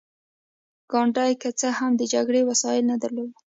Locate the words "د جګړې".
1.99-2.41